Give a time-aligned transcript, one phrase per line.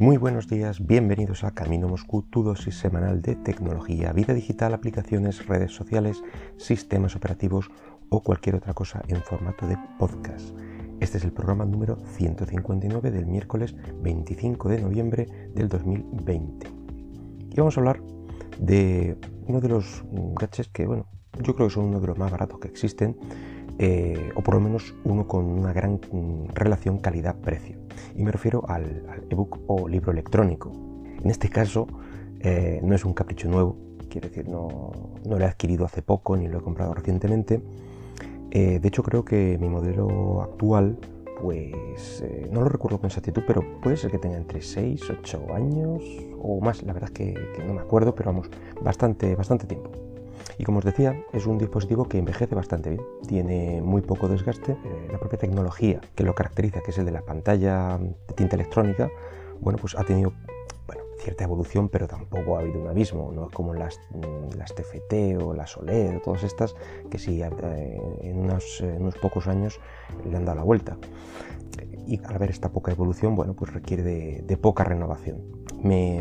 [0.00, 5.46] Muy buenos días, bienvenidos a Camino Moscú, tu dosis semanal de tecnología, vida digital, aplicaciones,
[5.46, 6.22] redes sociales,
[6.56, 7.70] sistemas operativos
[8.08, 10.56] o cualquier otra cosa en formato de podcast.
[11.00, 16.66] Este es el programa número 159 del miércoles 25 de noviembre del 2020.
[17.50, 18.00] Y vamos a hablar
[18.58, 21.08] de uno de los gadgets que, bueno,
[21.42, 23.18] yo creo que son uno de los más baratos que existen,
[23.82, 25.98] eh, o por lo menos uno con una gran
[26.52, 27.78] relación calidad-precio.
[28.14, 30.70] Y me refiero al, ebook o libro electrónico.
[31.24, 31.86] En este caso,
[32.40, 33.78] eh, no es un capricho nuevo,
[34.10, 34.92] quiero decir, no,
[35.24, 37.62] no, lo he adquirido hace poco ni lo he comprado recientemente.
[38.50, 40.98] Eh, de hecho, creo que mi modelo actual,
[41.40, 46.02] pues no lo recuerdo con exactitud, pero puede ser que tenga entre 6, 8 años
[46.38, 46.82] o más.
[46.82, 48.50] La verdad es que, que no me acuerdo, pero vamos,
[48.82, 50.09] bastante, bastante tiempo.
[50.58, 54.72] Y como os decía, es un dispositivo que envejece bastante bien, tiene muy poco desgaste.
[54.72, 58.56] Eh, la propia tecnología que lo caracteriza, que es el de la pantalla de tinta
[58.56, 59.10] electrónica,
[59.60, 60.32] bueno, pues ha tenido
[61.20, 65.54] cierta evolución, pero tampoco ha habido un abismo, no es como las, mm, TFT o
[65.54, 66.74] las OLED, todas estas,
[67.10, 68.82] que sí, eh, en unos,
[69.20, 69.80] pocos años
[70.28, 70.96] le han dado la vuelta.
[72.10, 75.42] Y al ver esta poca evolución, bueno, pues requiere de, poca renovación.
[75.80, 76.18] Me,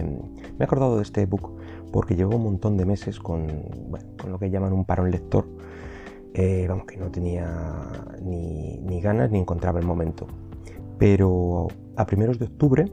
[0.60, 1.58] he acordado de este ebook
[1.92, 3.48] porque llevo un montón de meses con,
[4.22, 5.48] con lo que llaman un parón lector,
[6.36, 10.28] eh, vamos, que no tenía ni, ganas ni encontraba el momento.
[11.00, 12.86] Pero a primeros de octubre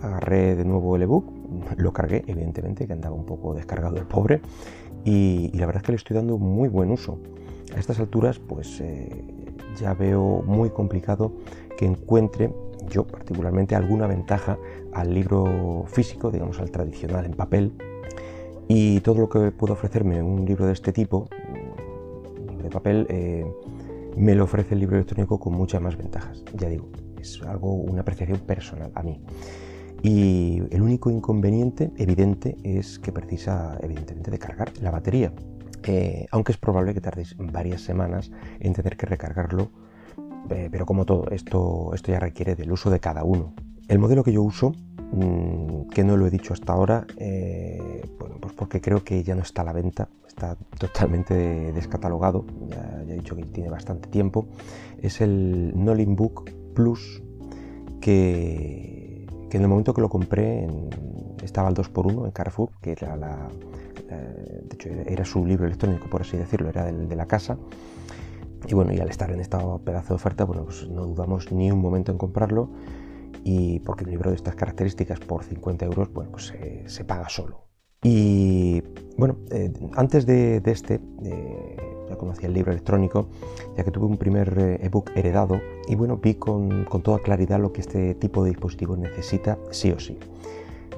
[0.00, 1.24] agarré de nuevo el ebook,
[1.76, 4.40] lo cargué, evidentemente, que andaba un poco descargado el pobre,
[5.04, 7.18] y, la verdad es que le estoy dando muy buen uso.
[7.74, 9.24] A estas alturas, pues eh,
[9.78, 11.32] ya veo muy complicado
[11.76, 12.52] que encuentre
[12.88, 14.58] yo particularmente alguna ventaja
[14.92, 17.72] al libro físico, digamos al tradicional en papel,
[18.68, 21.28] y todo lo que puede ofrecerme un libro de este tipo,
[22.62, 23.44] de papel, eh,
[24.16, 26.42] me lo ofrece el libro electrónico con muchas más ventajas.
[26.54, 26.88] Ya digo,
[27.20, 29.20] es algo, una apreciación personal a mí.
[30.02, 35.32] Y el único inconveniente evidente es que precisa, evidentemente, de cargar la batería.
[35.86, 38.30] Eh, aunque es probable que tardéis varias semanas
[38.60, 39.70] en tener que recargarlo,
[40.50, 43.54] eh, pero como todo, esto, esto ya requiere del uso de cada uno.
[43.88, 44.72] El modelo que yo uso
[45.14, 49.36] Mm, que no lo he dicho hasta ahora, eh, bueno, pues porque creo que ya
[49.36, 54.48] no está a la venta, está totalmente descatalogado, ya, he dicho que tiene bastante tiempo,
[55.00, 57.22] es el Nolin Book Plus,
[58.00, 60.66] que, en el momento que lo compré
[61.44, 63.48] estaba al 2x1 en Carrefour, que era la,
[64.14, 67.58] de hecho era su libro electrónico, por así decirlo, era del, de la casa,
[68.66, 71.70] y bueno, y al estar en esta pedazo de oferta, bueno, pues no dudamos ni
[71.70, 72.70] un momento en comprarlo,
[73.44, 76.52] y porque un libro de estas características por 50 euros, bueno, pues
[76.86, 77.64] se paga solo.
[78.04, 78.82] Y
[79.16, 81.00] bueno, eh, antes de, este,
[82.08, 83.28] ya conocía el libro electrónico,
[83.78, 85.58] ya que tuve un primer eh, ebook heredado
[85.88, 89.90] y bueno, vi con, con, toda claridad lo que este tipo de dispositivo necesita sí
[89.90, 90.18] o sí.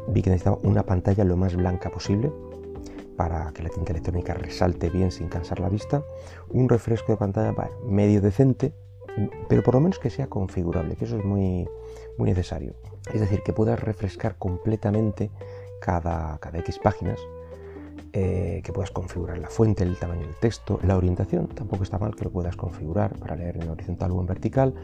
[0.09, 2.32] Vi que necesitaba una pantalla lo más blanca posible
[3.16, 6.03] para que la tinta electrónica resalte bien sin cansar la vista,
[6.50, 7.54] un refresco de pantalla
[7.84, 8.75] medio decente,
[9.49, 11.69] pero por lo menos que sea configurable, que eso es muy,
[12.19, 12.75] muy necesario.
[13.12, 15.31] Es decir, que puedas refrescar completamente
[15.81, 17.21] cada, cada X páginas,
[18.12, 22.15] eh, que puedas configurar la fuente, el tamaño del texto, la orientación, tampoco está mal
[22.15, 24.75] que lo puedas configurar para leer en horizontal o en vertical.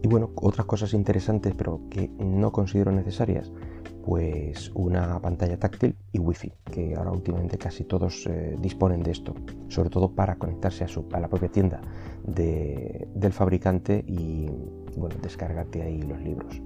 [0.00, 3.50] Y bueno, otras cosas interesantes pero que no considero necesarias,
[4.04, 9.34] pues una pantalla táctil y wifi, que ahora últimamente casi todos eh, disponen de esto,
[9.68, 11.80] sobre todo para conectarse a, su, a la propia tienda
[12.24, 14.50] del fabricante y
[14.96, 16.60] bueno, descargarte ahí los libros.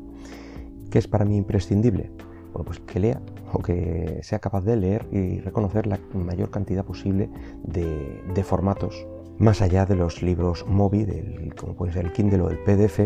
[0.91, 2.11] ¿Qué es para mí imprescindible?
[2.53, 3.21] Bueno, pues que lea
[3.53, 7.31] o que sea capaz de leer y reconocer la mayor cantidad posible
[7.63, 9.07] de, formatos,
[9.39, 13.01] más allá de los libros móvil, como puede ser el Kindle o el PDF,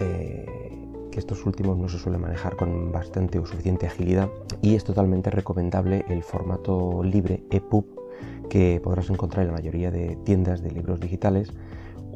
[0.00, 0.63] eh,
[1.14, 4.28] que estos últimos no se suelen manejar con bastante o suficiente agilidad
[4.60, 7.86] y es totalmente recomendable el formato libre EPUB
[8.50, 11.52] que podrás encontrar en la mayoría de tiendas de libros digitales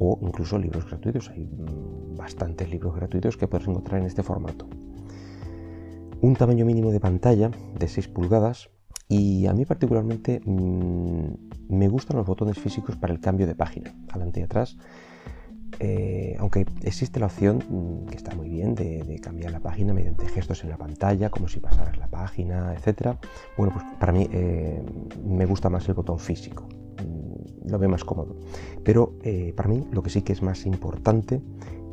[0.00, 1.30] o incluso libros gratuitos.
[1.30, 4.66] Hay mm, bastantes libros gratuitos que puedes encontrar en este formato.
[6.20, 8.68] Un tamaño mínimo de pantalla de 6 pulgadas
[9.08, 11.34] y a mí particularmente mm,
[11.68, 14.76] me gustan los botones físicos para el cambio de página, adelante y atrás.
[15.80, 20.26] Eh, aunque existe la opción, mm, que está muy bien, de, cambiar la página mediante
[20.28, 23.16] gestos en la pantalla, como si pasaras la página, etc.
[23.56, 24.82] Bueno, pues para mí eh,
[25.24, 28.36] me gusta más el botón físico, mm, lo veo más cómodo.
[28.84, 31.40] Pero eh, para mí lo que sí que es más importante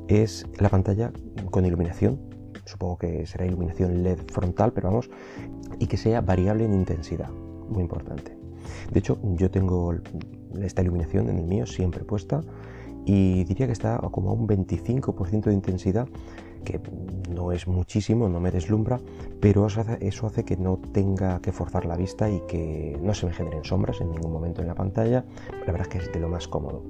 [0.07, 1.11] es la pantalla
[1.51, 2.19] con iluminación.
[2.65, 5.09] Supongo que será iluminación LED frontal, pero vamos,
[5.77, 7.29] y que sea variable en intensidad,
[7.69, 8.35] muy importante.
[8.91, 9.93] De hecho, yo tengo
[10.61, 12.41] esta iluminación en el mío siempre puesta
[13.05, 16.07] y diría que está como a un 25% de intensidad,
[16.65, 16.81] que
[17.29, 18.99] no es muchísimo, no me deslumbra,
[19.39, 23.33] pero eso hace, que no tenga que forzar la vista y que no se me
[23.33, 25.23] generen sombras en ningún momento en la pantalla.
[25.65, 26.83] La verdad es que es de lo más cómodo.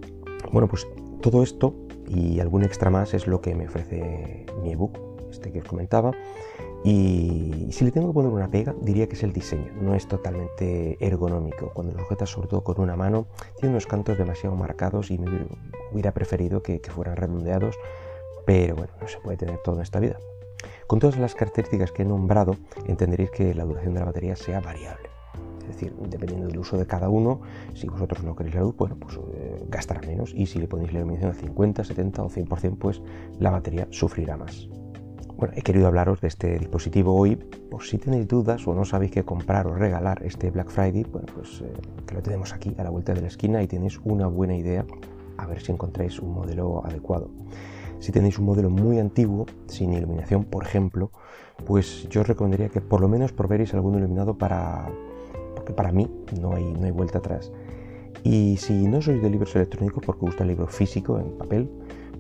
[0.51, 0.87] Bueno, pues
[1.21, 1.75] todo esto
[2.07, 4.97] y algún extra más es lo que me ofrece mi ebook,
[5.29, 6.11] este que os comentaba.
[6.85, 9.71] Y si le tengo que poner una pega, diría que es el diseño.
[9.81, 11.71] No es totalmente ergonómico.
[11.73, 13.25] Cuando lo sujetas sobre todo con una mano,
[13.59, 15.47] tiene unos cantos demasiado marcados y me
[15.91, 17.75] hubiera preferido que, fueran redondeados.
[18.45, 20.19] Pero bueno, no se puede tener todo en esta vida.
[20.85, 22.55] Con todas las características que he nombrado,
[22.85, 25.09] entenderéis que la duración de la batería sea variable.
[25.61, 27.41] Es decir, dependiendo del uso de cada uno,
[27.73, 30.35] si vosotros no queréis la luz, bueno, pues eh, gastará menos.
[30.35, 33.01] Y si le ponéis la iluminación al 50, 70 o 100%, pues
[33.39, 34.69] la batería sufrirá más.
[35.37, 39.11] Bueno, he querido hablaros de este dispositivo hoy, por si tenéis dudas o no sabéis
[39.11, 41.73] qué comprar o regalar este Black Friday, pues eh,
[42.07, 44.85] que lo tenemos aquí a la vuelta de la esquina y tenéis una buena idea
[45.37, 47.29] a ver si encontráis un modelo adecuado.
[47.99, 51.11] Si tenéis un modelo muy antiguo, sin iluminación, por ejemplo,
[51.65, 54.87] pues yo os recomendaría que por lo menos probaréis algún iluminado para...
[55.53, 56.09] porque para mí
[56.39, 57.51] no hay, no hay vuelta atrás.
[58.23, 61.69] Y si no sois de libros electrónicos porque gusta el libro físico en papel,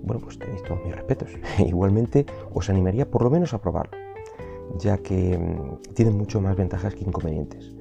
[0.05, 1.29] bueno, pues tenéis todos mis respetos.
[1.59, 3.97] Igualmente os animaría por lo menos a probarlo,
[4.77, 7.73] ya que mm, tiene mucho más ventajas que inconvenientes.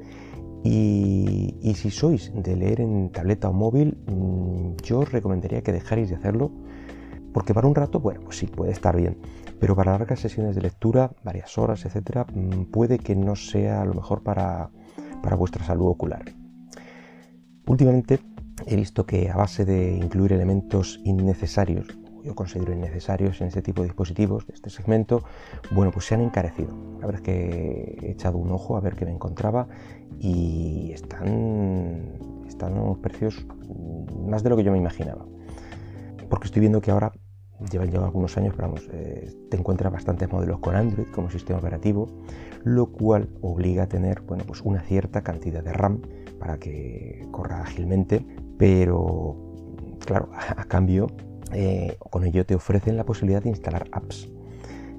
[0.66, 6.08] Y, si sois de leer en tableta o móvil, mm, yo os recomendaría que dejarais
[6.08, 6.50] de hacerlo,
[7.34, 9.18] porque para un rato, bueno, pues sí, puede estar bien,
[9.60, 13.92] pero para largas sesiones de lectura, varias horas, etcétera, mm, puede que no sea lo
[13.92, 14.70] mejor para,
[15.22, 16.24] para vuestra salud ocular.
[17.66, 18.20] Últimamente
[18.66, 23.82] he visto que a base de incluir elementos innecesarios yo considero innecesarios en este tipo
[23.82, 25.22] de dispositivos de este segmento,
[25.70, 26.70] bueno, pues se han encarecido.
[27.00, 29.68] La verdad es que he echado un ojo a ver qué me encontraba
[30.18, 32.18] y están,
[32.48, 33.46] están a precios
[34.26, 35.26] más de lo que yo me imaginaba.
[36.30, 37.12] Porque estoy viendo que ahora
[37.70, 41.58] llevan ya algunos años, pero vamos, eh, te encuentras bastantes modelos con Android como sistema
[41.58, 42.08] operativo,
[42.64, 46.00] lo cual obliga a tener bueno, pues una cierta cantidad de RAM
[46.38, 48.26] para que corra ágilmente,
[48.56, 49.36] pero
[50.00, 51.08] claro, a cambio
[51.54, 54.28] eh, con ello te ofrecen la posibilidad de instalar apps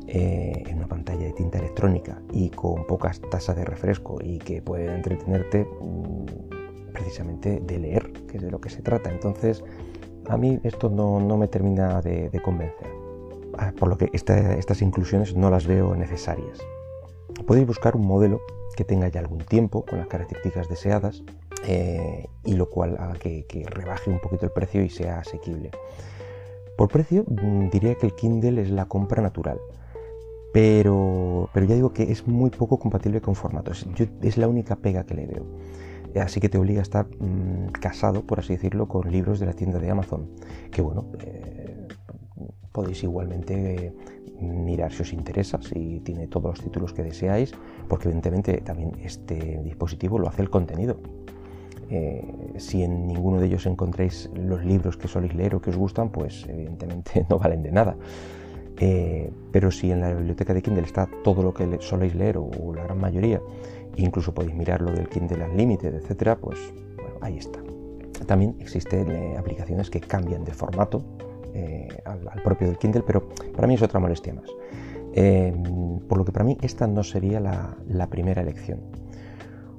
[0.07, 4.61] eh, en una pantalla de tinta electrónica y con pocas tasas de refresco y que
[4.61, 9.11] pueden entretenerte mm, precisamente de leer, que es de lo que se trata.
[9.11, 9.63] Entonces,
[10.29, 12.87] a mí esto no, me termina de, convencer,
[13.57, 16.59] ah, por lo que estas inclusiones no las veo necesarias.
[17.45, 18.39] Podéis buscar un modelo
[18.77, 21.23] que tenga ya algún tiempo con las características deseadas
[21.67, 25.71] eh, y lo cual haga que rebaje un poquito el precio y sea asequible.
[26.77, 29.59] Por precio mm, diría que el Kindle es la compra natural,
[30.53, 33.85] pero, pero ya digo que es muy poco compatible con formatos.
[34.21, 35.45] es la única pega que le veo.
[36.21, 39.53] Así que te obliga a estar mm, casado, por así decirlo, con libros de la
[39.53, 40.29] tienda de Amazon.
[40.71, 41.87] Que bueno, eh,
[42.71, 43.93] podéis igualmente
[44.39, 47.53] mirar si os interesa, si tiene todos los títulos que deseáis,
[47.87, 50.99] porque evidentemente también este dispositivo lo hace el contenido.
[51.89, 55.77] Eh, si en ninguno de ellos encontréis los libros que soléis leer o que os
[55.77, 57.95] gustan, pues evidentemente no valen de nada.
[58.79, 62.49] Eh, pero si en la biblioteca de Kindle está todo lo que soléis leer o,
[62.73, 63.41] la gran mayoría,
[63.95, 66.59] incluso podéis mirar lo del Kindle Unlimited, etcétera, pues
[66.95, 67.59] bueno, ahí está.
[68.25, 71.03] También existen eh, aplicaciones que cambian de formato
[72.03, 74.49] al, propio del Kindle, pero para mí es otra molestia más.
[76.09, 78.81] por lo que para mí esta no sería la primera elección.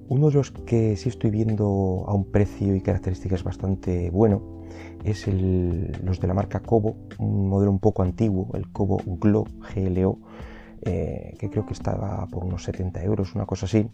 [0.09, 4.41] Uno de los que sí estoy viendo a un precio y características bastante bueno
[5.05, 9.45] es los de la marca Kobo, un modelo un poco antiguo, el Kobo Glo
[9.75, 10.19] GLO,
[10.83, 13.89] eh, que creo que estaba por unos 70 euros, una cosa así.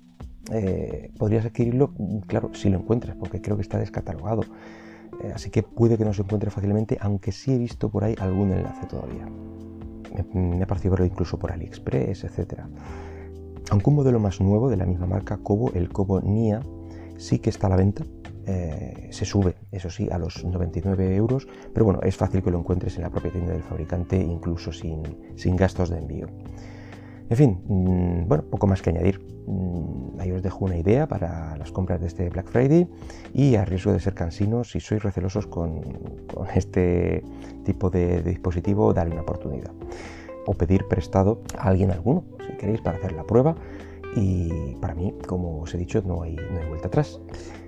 [0.52, 1.94] Eh, podrías adquirirlo,
[2.26, 4.42] claro, si lo encuentras, porque creo que está descatalogado.
[5.22, 8.14] Eh, así que puede que no se encuentre fácilmente, aunque sí he visto por ahí
[8.18, 9.26] algún enlace todavía.
[10.34, 12.68] Me, me ha parecido verlo incluso por AliExpress, etcétera.
[13.70, 16.60] Aunque un modelo más nuevo de la misma marca Kobo, el Kobo Nia,
[17.16, 18.04] sí que está a la venta.
[18.44, 22.58] Eh, se sube, eso sí, a los 99 euros, pero bueno, es fácil que lo
[22.58, 25.02] encuentres en la propia tienda del fabricante, incluso sin,
[25.56, 26.26] gastos de envío.
[27.30, 29.20] En fin, mm, bueno, poco más que añadir.
[29.46, 32.88] Mm, ahí os dejo una idea para las compras de este Black Friday
[33.32, 35.82] y a riesgo de ser cansinos, si sois recelosos con,
[36.54, 37.22] este
[37.64, 39.72] tipo de, de dispositivo, dale una oportunidad
[40.46, 43.54] o pedir prestado a alguien alguno, si queréis, para hacer la prueba.
[44.14, 47.20] Y para mí, como os he dicho, no hay, no hay vuelta atrás.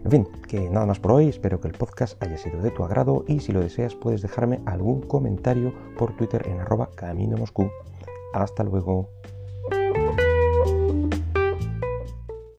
[0.05, 1.29] En fin, que nada más por hoy.
[1.29, 4.61] Espero que el podcast haya sido de tu agrado y si lo deseas puedes dejarme
[4.67, 7.71] algún comentario por Twitter en arroba camino Moscú.
[8.35, 9.09] Hasta luego.